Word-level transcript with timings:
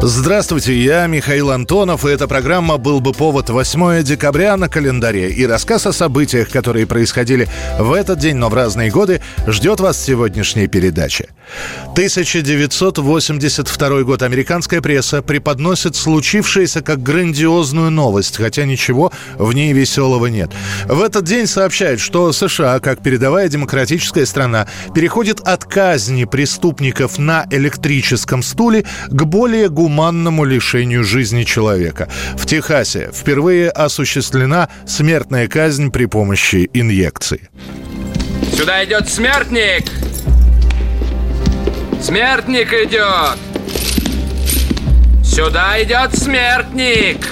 Здравствуйте, 0.00 0.78
я 0.78 1.08
Михаил 1.08 1.50
Антонов, 1.50 2.04
и 2.04 2.08
эта 2.08 2.28
программа 2.28 2.76
«Был 2.76 3.00
бы 3.00 3.12
повод» 3.12 3.50
8 3.50 4.04
декабря 4.04 4.56
на 4.56 4.68
календаре. 4.68 5.32
И 5.32 5.44
рассказ 5.44 5.86
о 5.86 5.92
событиях, 5.92 6.50
которые 6.50 6.86
происходили 6.86 7.48
в 7.80 7.92
этот 7.92 8.20
день, 8.20 8.36
но 8.36 8.48
в 8.48 8.54
разные 8.54 8.92
годы, 8.92 9.20
ждет 9.48 9.80
вас 9.80 9.96
в 9.96 10.04
сегодняшней 10.04 10.68
передаче. 10.68 11.30
1982 11.94 14.02
год. 14.02 14.22
Американская 14.22 14.80
пресса 14.80 15.20
преподносит 15.20 15.96
случившееся 15.96 16.80
как 16.80 17.02
грандиозную 17.02 17.90
новость, 17.90 18.36
хотя 18.36 18.66
ничего 18.66 19.10
в 19.36 19.52
ней 19.52 19.72
веселого 19.72 20.26
нет. 20.26 20.52
В 20.86 21.02
этот 21.02 21.24
день 21.24 21.48
сообщают, 21.48 22.00
что 22.00 22.32
США, 22.32 22.78
как 22.78 23.02
передовая 23.02 23.48
демократическая 23.48 24.26
страна, 24.26 24.68
переходит 24.94 25.40
от 25.40 25.64
казни 25.64 26.24
преступников 26.24 27.18
на 27.18 27.48
электрическом 27.50 28.44
стуле 28.44 28.84
к 29.08 29.24
более 29.24 29.68
гуманному 29.68 29.87
гуманному 29.88 30.44
лишению 30.44 31.02
жизни 31.02 31.44
человека. 31.44 32.08
В 32.36 32.44
Техасе 32.44 33.10
впервые 33.10 33.70
осуществлена 33.70 34.68
смертная 34.86 35.48
казнь 35.48 35.90
при 35.90 36.04
помощи 36.04 36.68
инъекции. 36.74 37.48
Сюда 38.54 38.84
идет 38.84 39.08
смертник! 39.08 39.90
Смертник 42.02 42.70
идет! 42.74 43.38
Сюда 45.24 45.82
идет 45.82 46.14
смертник! 46.14 47.26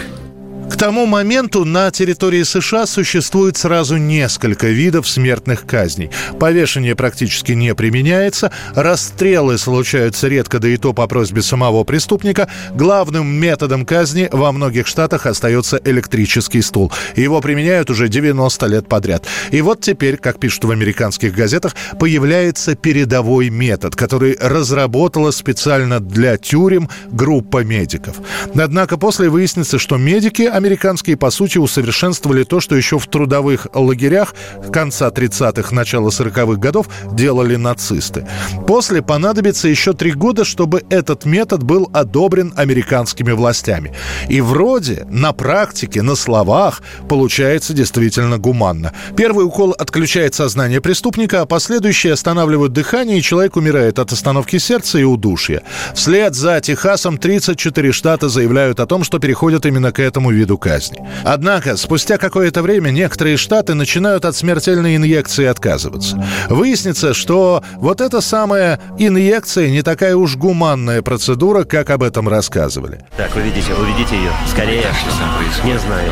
К 0.70 0.77
тому 0.79 1.06
моменту 1.06 1.64
на 1.64 1.91
территории 1.91 2.42
США 2.42 2.86
существует 2.86 3.56
сразу 3.56 3.97
несколько 3.97 4.67
видов 4.67 5.08
смертных 5.08 5.64
казней. 5.64 6.11
Повешение 6.39 6.95
практически 6.95 7.53
не 7.53 7.75
применяется, 7.75 8.50
расстрелы 8.75 9.58
случаются 9.58 10.28
редко, 10.28 10.58
да 10.58 10.69
и 10.69 10.77
то 10.77 10.92
по 10.92 11.06
просьбе 11.06 11.41
самого 11.41 11.84
преступника. 11.84 12.48
Главным 12.75 13.27
методом 13.27 13.86
казни 13.86 14.28
во 14.33 14.53
многих 14.53 14.86
штатах 14.86 15.27
остается 15.27 15.81
электрический 15.84 16.61
стул. 16.62 16.92
Его 17.14 17.41
применяют 17.41 17.89
уже 17.89 18.08
90 18.08 18.67
лет 18.67 18.89
подряд. 18.89 19.25
И 19.53 19.62
вот 19.62 19.80
теперь, 19.80 20.17
как 20.17 20.41
пишут 20.41 20.64
в 20.64 20.70
американских 20.73 21.33
газетах, 21.33 21.75
появляется 21.98 22.75
передовой 22.75 23.51
метод, 23.51 23.95
который 23.95 24.36
разработала 24.41 25.30
специально 25.30 26.01
для 26.01 26.36
тюрем 26.36 26.91
группа 27.11 27.64
медиков. 27.64 28.17
Однако 28.55 28.98
после 28.98 29.28
выяснится, 29.28 29.78
что 29.78 29.97
медики 29.97 30.42
американские, 30.56 31.16
по 31.16 31.30
сути, 31.30 31.58
усовершенствовали 31.58 32.44
то, 32.44 32.60
что 32.60 32.74
еще 32.74 32.98
в 32.98 33.06
трудовых 33.06 33.68
лагерях 33.74 34.34
конца 34.72 35.08
30-х, 35.08 35.74
начала 35.74 36.08
40-х 36.08 36.58
годов 36.58 36.88
делали 37.12 37.56
нацисты. 37.56 38.26
После 38.66 39.02
понадобится 39.02 39.68
еще 39.68 39.92
три 39.92 40.12
года, 40.12 40.44
чтобы 40.44 40.82
этот 40.90 41.24
метод 41.24 41.62
был 41.62 41.90
одобрен 41.92 42.52
американскими 42.56 43.32
властями. 43.32 43.92
И 44.28 44.40
вроде 44.40 45.06
на 45.10 45.32
практике, 45.32 46.02
на 46.02 46.14
словах 46.14 46.82
получается 47.08 47.74
действительно 47.74 48.38
гуманно. 48.38 48.92
Первый 49.16 49.44
укол 49.44 49.72
отключает 49.72 50.34
сознание 50.34 50.80
преступника, 50.80 51.42
а 51.42 51.46
последующие 51.46 52.14
останавливают 52.14 52.72
дыхание, 52.72 53.18
и 53.18 53.22
человек 53.22 53.56
умирает 53.56 53.98
от 53.98 54.12
остановки 54.12 54.58
сердца 54.58 54.98
и 54.98 55.04
удушья. 55.04 55.62
Вслед 55.94 56.34
за 56.34 56.60
Техасом 56.60 57.18
34 57.18 57.92
штата 57.92 58.28
заявляют 58.28 58.80
о 58.80 58.86
том, 58.86 59.04
что 59.04 59.18
переходят 59.18 59.66
именно 59.66 59.92
к 59.92 60.00
этому 60.00 60.30
виду 60.30 60.45
виду 60.47 60.58
казни. 60.58 60.98
Однако, 61.25 61.77
спустя 61.77 62.19
какое-то 62.19 62.62
время 62.62 62.91
некоторые 62.91 63.36
штаты 63.36 63.75
начинают 63.75 64.25
от 64.25 64.34
смертельной 64.36 64.96
инъекции 64.96 65.45
отказываться. 65.45 66.24
Выяснится, 66.48 67.14
что 67.14 67.62
вот 67.74 68.01
эта 68.01 68.20
самая 68.20 68.80
инъекция 68.98 69.70
не 69.70 69.83
такая 69.83 70.17
уж 70.17 70.36
гуманная 70.36 71.02
процедура, 71.02 71.64
как 71.64 71.90
об 71.90 72.02
этом 72.02 72.29
рассказывали. 72.29 73.05
Так, 73.17 73.34
уведите, 73.36 73.74
уведите 73.74 74.17
ее. 74.17 74.30
Скорее. 74.51 74.83
Что 74.83 75.18
там 75.18 75.36
происходит? 75.39 75.64
Не 75.64 75.79
знаю. 75.79 76.11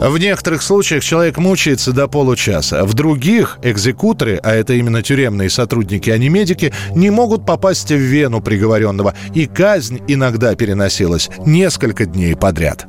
В 0.00 0.16
некоторых 0.16 0.62
случаях 0.62 1.04
человек 1.04 1.36
мучается 1.36 1.92
до 1.92 2.08
получаса. 2.08 2.86
В 2.86 2.94
других 2.94 3.58
экзекуторы, 3.62 4.40
а 4.42 4.54
это 4.54 4.72
именно 4.72 5.02
тюремные 5.02 5.50
сотрудники, 5.50 6.08
а 6.08 6.16
не 6.16 6.30
медики, 6.30 6.72
не 6.94 7.10
могут 7.10 7.44
попасть 7.44 7.90
в 7.90 7.96
вену 7.96 8.40
приговоренного. 8.40 9.14
И 9.34 9.46
казнь 9.46 10.00
иногда 10.08 10.54
переносилась 10.54 11.28
несколько 11.44 12.06
дней 12.06 12.34
подряд. 12.34 12.86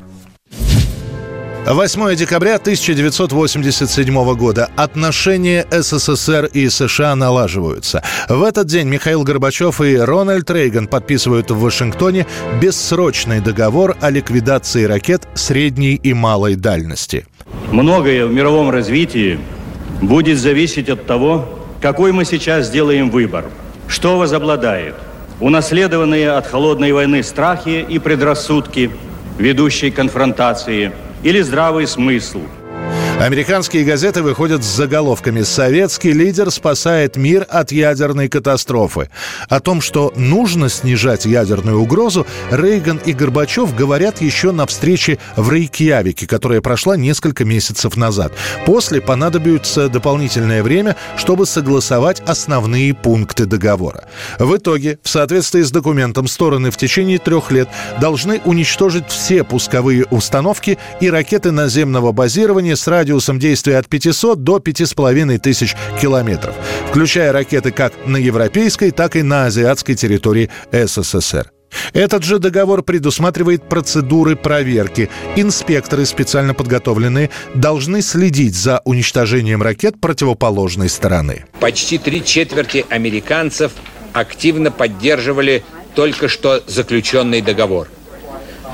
8 1.66 2.16
декабря 2.16 2.56
1987 2.56 4.36
года. 4.36 4.70
Отношения 4.76 5.66
СССР 5.70 6.50
и 6.52 6.68
США 6.70 7.16
налаживаются. 7.16 8.02
В 8.28 8.42
этот 8.42 8.66
день 8.66 8.88
Михаил 8.88 9.24
Горбачев 9.24 9.80
и 9.80 9.96
Рональд 9.96 10.50
Рейган 10.50 10.88
подписывают 10.88 11.52
в 11.52 11.60
Вашингтоне 11.60 12.26
бессрочный 12.60 13.42
договор 13.42 13.96
о 14.02 14.10
ликвидации 14.10 14.86
ракет 14.86 15.28
средней 15.36 15.96
и 15.96 16.14
малой 16.14 16.56
дальности. 16.56 17.28
Многое 17.72 18.26
в 18.26 18.34
мировом 18.34 18.72
развитии 18.72 19.40
будет 20.02 20.40
зависеть 20.40 20.90
от 20.90 21.06
того, 21.06 21.60
какой 21.80 22.12
мы 22.12 22.26
сейчас 22.26 22.68
сделаем 22.68 23.12
выбор. 23.12 23.46
Что 23.88 24.18
возобладает? 24.18 24.96
Унаследованные 25.40 26.32
от 26.32 26.48
холодной 26.48 26.92
войны 26.92 27.22
страхи 27.22 27.86
и 27.88 28.00
предрассудки, 28.00 28.90
ведущие 29.38 29.92
конфронтации– 29.92 30.92
или 31.24 31.42
здравый 31.42 31.88
смысл– 31.88 32.42
Американские 33.20 33.84
газеты 33.84 34.24
выходят 34.24 34.64
с 34.64 34.68
заголовками 34.68 35.44
«Советский 35.44 36.12
лидер 36.12 36.50
спасает 36.50 37.18
мир 37.18 37.46
от 37.50 37.72
ядерной 37.72 38.30
катастрофы». 38.30 39.10
О 39.48 39.60
том, 39.60 39.80
что 39.80 40.12
нужно 40.16 40.70
снижать 40.70 41.26
ядерную 41.26 41.80
угрозу, 41.80 42.26
Рейган 42.50 43.00
и 43.06 43.14
Горбачев 43.14 43.76
говорят 43.76 44.22
еще 44.22 44.52
на 44.52 44.66
встрече 44.66 45.20
в 45.36 45.52
Рейкьявике, 45.52 46.26
которая 46.26 46.62
прошла 46.62 46.98
несколько 46.98 47.46
месяцев 47.46 47.96
назад. 47.96 48.34
После 48.66 49.02
понадобится 49.02 49.88
дополнительное 49.88 50.64
время, 50.64 50.96
чтобы 51.16 51.46
согласовать 51.46 52.22
основные 52.22 52.96
пункты 52.96 53.46
договора. 53.46 54.06
В 54.40 54.58
итоге, 54.58 54.98
в 55.04 55.10
соответствии 55.10 55.62
с 55.62 55.70
документом, 55.70 56.28
стороны 56.28 56.72
в 56.72 56.78
течение 56.78 57.20
трех 57.20 57.52
лет 57.52 57.70
должны 58.00 58.42
уничтожить 58.46 59.10
все 59.10 59.44
пусковые 59.44 60.06
установки 60.06 60.80
и 61.00 61.10
ракеты 61.10 61.52
наземного 61.52 62.14
базирования 62.14 62.76
с 62.76 62.88
радио 62.88 63.01
радиусом 63.02 63.40
действия 63.40 63.80
от 63.80 63.88
500 63.88 64.44
до 64.44 64.60
5500 64.60 65.70
километров, 66.00 66.56
включая 66.90 67.32
ракеты 67.32 67.72
как 67.72 67.94
на 68.06 68.18
европейской, 68.18 68.92
так 68.92 69.16
и 69.16 69.24
на 69.24 69.48
азиатской 69.48 69.96
территории 69.96 70.52
СССР. 70.72 71.52
Этот 71.94 72.24
же 72.24 72.38
договор 72.38 72.84
предусматривает 72.84 73.68
процедуры 73.68 74.36
проверки. 74.36 75.10
Инспекторы, 75.36 76.06
специально 76.06 76.54
подготовленные, 76.54 77.32
должны 77.56 78.04
следить 78.04 78.56
за 78.56 78.82
уничтожением 78.86 79.64
ракет 79.64 80.00
противоположной 80.00 80.90
стороны. 80.90 81.46
Почти 81.60 81.98
три 81.98 82.24
четверти 82.24 82.86
американцев 82.90 83.72
активно 84.14 84.70
поддерживали 84.70 85.64
только 85.96 86.28
что 86.28 86.62
заключенный 86.68 87.42
договор. 87.42 87.88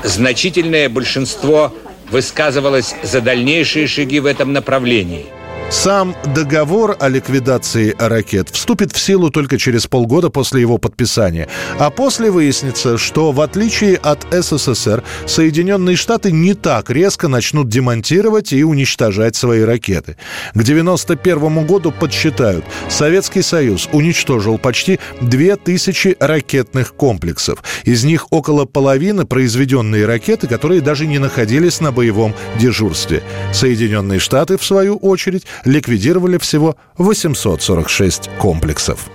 Значительное 0.04 0.90
большинство 0.90 1.72
высказывалась 2.10 2.94
за 3.02 3.20
дальнейшие 3.20 3.86
шаги 3.86 4.20
в 4.20 4.26
этом 4.26 4.52
направлении– 4.52 5.26
сам 5.70 6.16
договор 6.34 6.96
о 6.98 7.08
ликвидации 7.08 7.94
ракет 7.98 8.48
вступит 8.48 8.92
в 8.92 8.98
силу 8.98 9.30
только 9.30 9.58
через 9.58 9.86
полгода 9.86 10.30
после 10.30 10.62
его 10.62 10.78
подписания. 10.78 11.46
А 11.78 11.90
после 11.90 12.30
выяснится, 12.30 12.96
что 12.96 13.32
в 13.32 13.40
отличие 13.42 13.96
от 13.96 14.26
СССР, 14.32 15.02
Соединенные 15.26 15.96
Штаты 15.96 16.32
не 16.32 16.54
так 16.54 16.88
резко 16.88 17.28
начнут 17.28 17.68
демонтировать 17.68 18.54
и 18.54 18.64
уничтожать 18.64 19.36
свои 19.36 19.60
ракеты. 19.60 20.16
К 20.54 20.60
1991 20.60 21.66
году 21.66 21.92
подсчитают, 21.92 22.64
Советский 22.88 23.42
Союз 23.42 23.90
уничтожил 23.92 24.56
почти 24.56 24.98
2000 25.20 26.16
ракетных 26.18 26.94
комплексов. 26.94 27.62
Из 27.84 28.04
них 28.04 28.28
около 28.30 28.64
половины 28.64 29.26
произведенные 29.26 30.06
ракеты, 30.06 30.46
которые 30.46 30.80
даже 30.80 31.06
не 31.06 31.18
находились 31.18 31.80
на 31.80 31.92
боевом 31.92 32.34
дежурстве. 32.58 33.22
Соединенные 33.52 34.18
Штаты, 34.18 34.56
в 34.56 34.64
свою 34.64 34.96
очередь, 34.96 35.44
ликвидировали 35.64 36.38
всего 36.38 36.76
846 36.96 38.30
комплексов. 38.38 39.08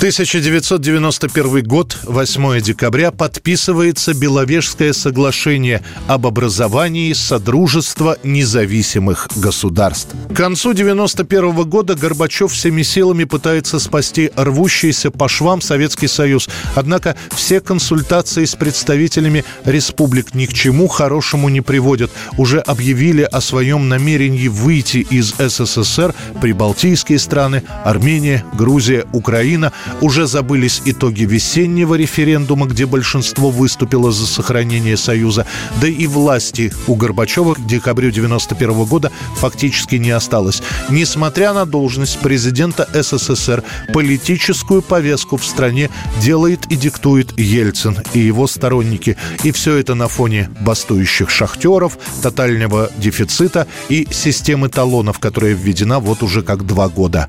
1991 0.00 1.62
год, 1.64 1.98
8 2.04 2.62
декабря, 2.62 3.10
подписывается 3.10 4.14
Беловежское 4.14 4.94
соглашение 4.94 5.82
об 6.08 6.26
образовании 6.26 7.12
Содружества 7.12 8.16
независимых 8.22 9.28
государств. 9.36 10.08
К 10.30 10.34
концу 10.34 10.70
1991 10.70 11.68
года 11.68 11.96
Горбачев 11.96 12.50
всеми 12.50 12.80
силами 12.80 13.24
пытается 13.24 13.78
спасти 13.78 14.30
рвущийся 14.36 15.10
по 15.10 15.28
швам 15.28 15.60
Советский 15.60 16.08
Союз. 16.08 16.48
Однако 16.74 17.14
все 17.32 17.60
консультации 17.60 18.46
с 18.46 18.54
представителями 18.54 19.44
республик 19.66 20.32
ни 20.32 20.46
к 20.46 20.54
чему 20.54 20.88
хорошему 20.88 21.50
не 21.50 21.60
приводят. 21.60 22.10
Уже 22.38 22.60
объявили 22.60 23.28
о 23.30 23.42
своем 23.42 23.90
намерении 23.90 24.48
выйти 24.48 25.06
из 25.10 25.34
СССР 25.36 26.14
прибалтийские 26.40 27.18
страны, 27.18 27.64
Армения, 27.84 28.46
Грузия, 28.54 29.04
Украина– 29.12 29.74
уже 30.00 30.26
забылись 30.26 30.82
итоги 30.84 31.24
весеннего 31.24 31.94
референдума, 31.94 32.66
где 32.66 32.86
большинство 32.86 33.50
выступило 33.50 34.12
за 34.12 34.26
сохранение 34.26 34.96
Союза. 34.96 35.46
Да 35.80 35.88
и 35.88 36.06
власти 36.06 36.72
у 36.86 36.94
Горбачева 36.94 37.54
к 37.54 37.66
декабрю 37.66 38.10
91 38.10 38.84
года 38.84 39.12
фактически 39.36 39.96
не 39.96 40.10
осталось. 40.10 40.62
Несмотря 40.88 41.52
на 41.52 41.66
должность 41.66 42.18
президента 42.20 42.88
СССР, 42.92 43.62
политическую 43.92 44.82
повестку 44.82 45.36
в 45.36 45.44
стране 45.44 45.90
делает 46.20 46.66
и 46.70 46.76
диктует 46.76 47.38
Ельцин 47.38 47.98
и 48.14 48.20
его 48.20 48.46
сторонники. 48.46 49.16
И 49.44 49.52
все 49.52 49.76
это 49.76 49.94
на 49.94 50.08
фоне 50.08 50.50
бастующих 50.60 51.30
шахтеров, 51.30 51.98
тотального 52.22 52.90
дефицита 52.98 53.66
и 53.88 54.06
системы 54.10 54.68
талонов, 54.68 55.18
которая 55.18 55.52
введена 55.52 56.00
вот 56.00 56.22
уже 56.22 56.42
как 56.42 56.66
два 56.66 56.88
года. 56.88 57.28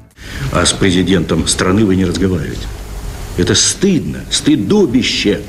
А 0.52 0.66
с 0.66 0.74
президентом 0.74 1.48
страны 1.48 1.86
вы 1.86 1.96
не 1.96 2.06
разговариваете. 2.06 2.68
Это 3.38 3.56
стыдно, 3.56 4.24
стыдобище. 4.30 5.42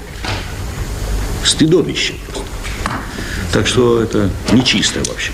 Стыдобище. 1.45 2.15
Так 3.53 3.67
что 3.67 4.01
это 4.01 4.31
нечисто 4.53 5.01
вообще. 5.09 5.33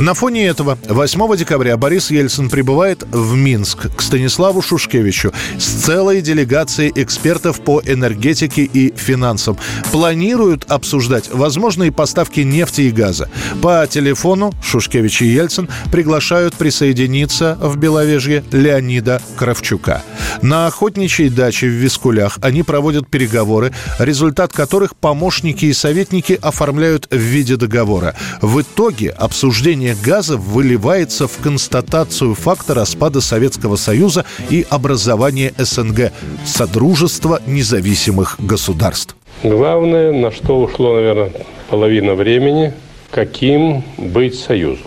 На 0.00 0.12
фоне 0.14 0.46
этого 0.46 0.76
8 0.88 1.36
декабря 1.36 1.76
Борис 1.76 2.10
Ельцин 2.10 2.50
прибывает 2.50 3.04
в 3.12 3.36
Минск 3.36 3.94
к 3.94 4.02
Станиславу 4.02 4.60
Шушкевичу 4.60 5.32
с 5.56 5.64
целой 5.64 6.20
делегацией 6.20 6.90
экспертов 6.96 7.60
по 7.60 7.80
энергетике 7.80 8.64
и 8.64 8.92
финансам. 8.96 9.56
Планируют 9.92 10.64
обсуждать 10.68 11.30
возможные 11.32 11.92
поставки 11.92 12.40
нефти 12.40 12.82
и 12.82 12.90
газа. 12.90 13.30
По 13.62 13.86
телефону 13.86 14.52
Шушкевич 14.64 15.22
и 15.22 15.26
Ельцин 15.26 15.68
приглашают 15.92 16.54
присоединиться 16.54 17.56
в 17.60 17.76
Беловежье 17.76 18.42
Леонида 18.50 19.22
Кравчука. 19.36 20.02
На 20.42 20.66
охотничьей 20.66 21.28
даче 21.28 21.68
в 21.68 21.70
Вискулях 21.70 22.38
они 22.42 22.64
проводят 22.64 23.08
переговоры, 23.08 23.72
результат 24.00 24.52
которых 24.52 24.96
помощники 24.96 25.66
и 25.66 25.72
советники 25.72 26.36
оформляют 26.42 27.06
в 27.12 27.16
виде 27.16 27.56
договора. 27.56 28.16
В 28.42 28.60
итоге 28.60 29.10
обсуждение 29.10 29.83
потребление 29.84 29.94
газа 30.02 30.36
выливается 30.36 31.28
в 31.28 31.38
констатацию 31.42 32.34
факта 32.34 32.74
распада 32.74 33.20
Советского 33.20 33.76
Союза 33.76 34.24
и 34.50 34.64
образования 34.70 35.52
СНГ– 35.58 36.12
Содружества 36.46 37.40
независимых 37.46 38.36
государств. 38.38 39.14
Главное, 39.42 40.12
на 40.12 40.30
что 40.30 40.60
ушло, 40.62 40.94
наверное, 40.94 41.32
половина 41.68 42.14
времени, 42.14 42.72
каким 43.10 43.84
быть 43.98 44.38
союзу. 44.38 44.84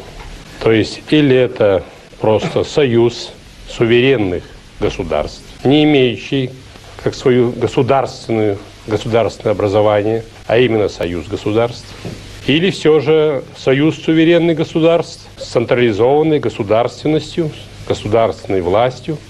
То 0.64 0.72
есть 0.72 1.02
или 1.12 1.36
это 1.36 1.84
просто 2.20 2.64
союз 2.64 3.32
суверенных 3.70 4.44
государств, 4.80 5.44
не 5.64 5.84
имеющий 5.84 6.50
как 7.04 7.14
свою 7.14 7.52
государственную, 7.52 8.58
государственное 8.88 9.54
образование, 9.54 10.24
а 10.48 10.58
именно 10.58 10.90
союз 10.90 11.28
государств, 11.28 11.86
или 12.48 12.72
все 12.72 13.00
же 13.00 13.44
союз 13.58 14.02
суверенных 14.02 14.58
государств 14.58 15.28
с 15.38 15.48
централизованной 15.48 16.40
государственностью, 16.40 17.52
государственной 17.88 18.62
властью– 18.62 19.18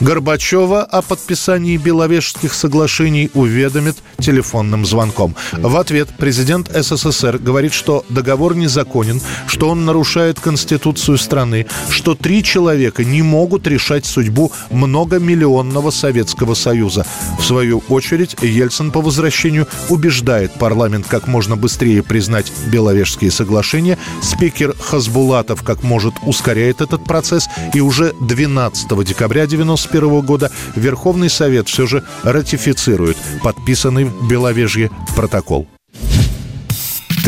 Горбачева 0.00 0.84
о 0.84 1.02
подписании 1.02 1.76
Беловежских 1.76 2.54
соглашений 2.54 3.30
уведомит 3.34 3.96
телефонным 4.20 4.86
звонком. 4.86 5.34
В 5.52 5.76
ответ 5.76 6.08
президент 6.16 6.70
СССР 6.72 7.38
говорит, 7.38 7.72
что 7.72 8.04
договор 8.08 8.54
незаконен, 8.54 9.20
что 9.48 9.68
он 9.68 9.84
нарушает 9.84 10.38
Конституцию 10.38 11.18
страны, 11.18 11.66
что 11.90 12.14
три 12.14 12.44
человека 12.44 13.04
не 13.04 13.22
могут 13.22 13.66
решать 13.66 14.06
судьбу 14.06 14.52
многомиллионного 14.70 15.90
Советского 15.90 16.54
Союза. 16.54 17.04
В 17.38 17.44
свою 17.44 17.82
очередь, 17.88 18.36
Ельцин 18.40 18.92
по 18.92 19.00
возвращению 19.00 19.66
убеждает 19.88 20.52
парламент 20.54 21.06
как 21.08 21.26
можно 21.26 21.56
быстрее 21.56 22.04
признать 22.04 22.52
Беловежские 22.70 23.32
соглашения. 23.32 23.98
Спикер 24.22 24.76
Хасбулатов 24.78 25.64
как 25.64 25.82
может 25.82 26.14
ускоряет 26.22 26.82
этот 26.82 27.02
процесс 27.04 27.48
и 27.74 27.80
уже 27.80 28.14
12 28.20 29.04
декабря 29.04 29.46
90 29.46 29.87
2021 29.90 30.26
года 30.26 30.50
Верховный 30.74 31.30
Совет 31.30 31.68
все 31.68 31.86
же 31.86 32.04
ратифицирует 32.22 33.16
подписанный 33.42 34.04
в 34.04 34.28
Беловежье 34.28 34.90
протокол. 35.16 35.66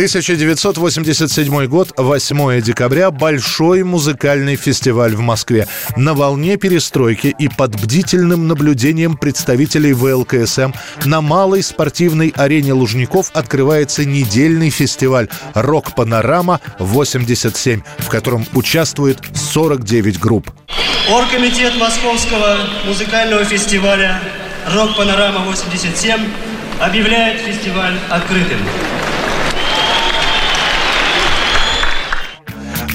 1987 0.00 1.66
год, 1.66 1.92
8 1.96 2.62
декабря, 2.62 3.10
большой 3.10 3.82
музыкальный 3.82 4.54
фестиваль 4.56 5.14
в 5.14 5.20
Москве. 5.20 5.68
На 5.94 6.14
волне 6.14 6.56
перестройки 6.56 7.34
и 7.38 7.48
под 7.48 7.78
бдительным 7.78 8.48
наблюдением 8.48 9.18
представителей 9.18 9.92
ВЛКСМ 9.92 10.72
на 11.04 11.20
малой 11.20 11.62
спортивной 11.62 12.32
арене 12.34 12.72
Лужников 12.72 13.30
открывается 13.34 14.06
недельный 14.06 14.70
фестиваль 14.70 15.28
«Рок-панорама-87», 15.52 17.82
в 17.98 18.08
котором 18.08 18.46
участвует 18.54 19.20
49 19.34 20.18
групп. 20.18 20.50
Оргкомитет 21.10 21.74
Московского 21.74 22.56
музыкального 22.86 23.44
фестиваля 23.44 24.20
«Рок-панорама-87» 24.72 26.30
объявляет 26.78 27.40
фестиваль 27.40 27.98
открытым. 28.08 28.60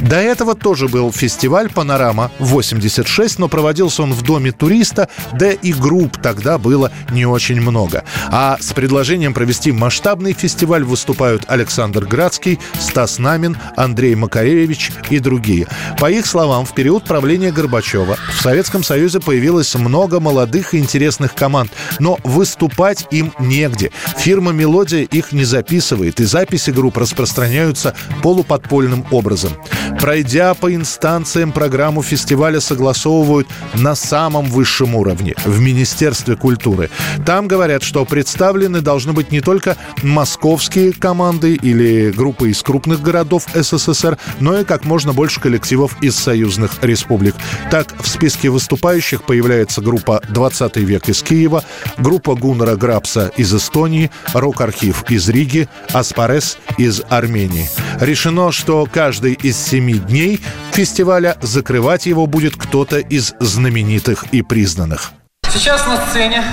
До 0.06 0.18
этого 0.18 0.54
тоже 0.54 0.88
был 0.88 1.12
фестиваль 1.12 1.68
«Панорама-86», 1.68 3.36
но 3.40 3.48
проводился 3.48 4.04
он 4.04 4.13
в 4.13 4.22
Доме 4.22 4.52
туриста, 4.52 5.10
да 5.34 5.50
и 5.50 5.74
групп 5.74 6.22
тогда 6.22 6.60
было 6.60 6.92
не 7.10 7.25
очень 7.25 7.60
много. 7.60 8.04
А 8.30 8.57
с 8.60 8.72
предложением 8.74 9.34
провести 9.34 9.72
масштабный 9.72 10.34
фестиваль 10.34 10.84
выступают 10.84 11.46
Александр 11.48 12.06
Градский, 12.06 12.60
Стас 12.80 13.18
Намин, 13.18 13.57
Андрей 13.75 14.13
Макаревич 14.13 14.92
и 15.10 15.18
другие. 15.18 15.68
По 16.00 16.12
их 16.12 16.28
словам, 16.28 16.68
в 16.68 16.75
период 16.75 17.06
правления 17.06 17.51
Горбачева 17.51 18.16
в 18.38 18.41
Советском 18.41 18.84
Союзе 18.84 19.20
появилось 19.20 19.74
много 19.74 20.20
молодых 20.20 20.75
и 20.75 20.77
интересных 20.77 21.34
команд, 21.34 21.72
но 21.98 22.20
выступать 22.24 23.08
им 23.10 23.34
негде. 23.39 23.91
Фирма 24.18 24.51
«Мелодия» 24.51 25.01
их 25.01 25.32
не 25.32 25.46
записывает, 25.46 26.20
и 26.20 26.25
записи 26.25 26.70
групп 26.70 26.98
распространяются 26.98 27.96
полуподпольным 28.22 29.03
образом. 29.10 29.53
Пройдя 30.00 30.54
по 30.54 30.74
инстанциям 30.74 31.52
программу 31.52 32.04
фестиваля 32.04 32.60
согласовывают 32.60 33.48
на 33.74 33.96
самом 33.96 34.46
высшем 34.46 34.96
уровне, 34.96 35.34
в 35.46 35.60
Министерстве 35.60 36.36
культуры. 36.36 36.90
Там 37.25 37.48
говорят, 37.48 37.82
что 37.82 38.06
представлены 38.06 38.82
должны 38.82 39.14
быть 39.14 39.32
не 39.32 39.42
только 39.42 39.78
московские 40.04 40.94
команды 40.94 41.56
или 41.56 42.12
группы 42.12 42.50
из 42.50 42.62
крупных 42.62 43.02
городов 43.02 43.46
СССР, 43.54 44.18
но 44.40 44.60
и 44.60 44.64
как 44.64 44.86
можно 44.86 45.14
больше 45.14 45.40
коллективов 45.40 45.96
из 46.02 46.16
союзных 46.16 46.72
республик. 46.82 47.36
Так, 47.72 47.88
в 48.00 48.08
списке 48.08 48.50
выступающих 48.50 49.24
появляется 49.24 49.82
группа 49.82 50.22
«20 50.30 50.80
век» 50.82 51.10
из 51.10 51.24
Киева, 51.24 51.64
группа 51.98 52.36
Гуннера 52.36 52.75
Грабса 52.75 53.32
из 53.38 53.54
Эстонии, 53.54 54.12
рок-архив 54.34 55.06
из 55.10 55.30
Риги, 55.30 55.68
Аспарес 55.94 56.58
из 56.78 57.02
Армении. 57.10 57.70
Решено, 58.00 58.52
что 58.52 58.88
каждый 58.92 59.34
из 59.34 59.58
семи 59.58 59.85
дней 59.94 60.42
фестиваля 60.74 61.38
закрывать 61.42 62.06
его 62.06 62.27
будет 62.27 62.56
кто-то 62.56 63.00
из 63.00 63.34
знаменитых 63.39 64.25
и 64.32 64.42
признанных. 64.42 65.13
Сейчас 65.50 65.86
на 65.88 65.98
сцене 66.08 66.44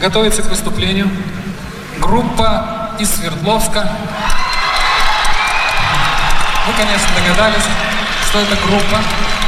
готовится 0.00 0.42
к 0.42 0.50
выступлению 0.50 1.08
группа 2.00 2.96
из 2.98 3.10
Свердловска. 3.10 3.90
Вы, 6.66 6.72
конечно, 6.76 7.08
догадались, 7.16 7.64
что 8.28 8.40
это 8.40 8.56
группа 8.66 8.98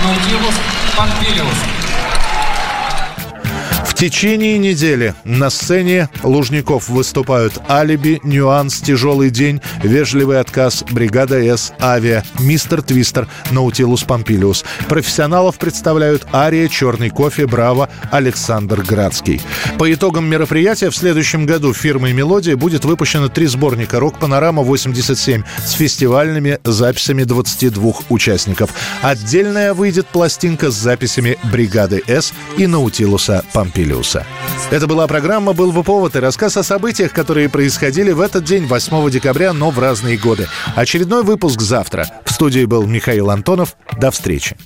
Наутилус 0.04 0.54
Помпилиус 0.96 1.81
течение 4.02 4.58
недели 4.58 5.14
на 5.22 5.48
сцене 5.48 6.08
Лужников 6.24 6.88
выступают 6.88 7.60
«Алиби», 7.68 8.18
«Нюанс», 8.24 8.80
«Тяжелый 8.80 9.30
день», 9.30 9.60
«Вежливый 9.80 10.40
отказ», 10.40 10.82
«Бригада 10.90 11.36
С», 11.36 11.72
«Авиа», 11.80 12.24
«Мистер 12.40 12.82
Твистер», 12.82 13.28
«Наутилус 13.52 14.02
Помпилиус». 14.02 14.64
Профессионалов 14.88 15.56
представляют 15.56 16.26
«Ария», 16.32 16.66
«Черный 16.66 17.10
кофе», 17.10 17.46
«Браво», 17.46 17.88
Александр 18.10 18.82
Градский. 18.82 19.40
По 19.78 19.92
итогам 19.94 20.28
мероприятия 20.28 20.90
в 20.90 20.96
следующем 20.96 21.46
году 21.46 21.72
фирмой 21.72 22.12
«Мелодия» 22.12 22.56
будет 22.56 22.84
выпущено 22.84 23.28
три 23.28 23.46
сборника 23.46 24.00
«Рок-панорама-87» 24.00 25.44
с 25.64 25.72
фестивальными 25.74 26.58
записями 26.64 27.22
22 27.22 27.92
участников. 28.08 28.70
Отдельная 29.00 29.74
выйдет 29.74 30.08
пластинка 30.08 30.72
с 30.72 30.74
записями 30.74 31.38
«Бригады 31.52 32.02
С» 32.08 32.32
и 32.56 32.66
«Наутилуса 32.66 33.44
Помпилиуса». 33.52 33.91
Это 34.70 34.86
была 34.86 35.06
программа 35.06 35.52
«Был 35.52 35.72
бы 35.72 35.82
повод» 35.84 36.16
и 36.16 36.18
рассказ 36.18 36.56
о 36.56 36.62
событиях, 36.62 37.12
которые 37.12 37.48
происходили 37.48 38.12
в 38.12 38.20
этот 38.20 38.44
день, 38.44 38.66
8 38.66 39.10
декабря, 39.10 39.52
но 39.52 39.70
в 39.70 39.78
разные 39.78 40.16
годы. 40.16 40.48
Очередной 40.74 41.22
выпуск 41.22 41.60
завтра. 41.60 42.06
В 42.24 42.32
студии 42.32 42.64
был 42.64 42.86
Михаил 42.86 43.30
Антонов. 43.30 43.76
До 43.98 44.10
встречи. 44.10 44.56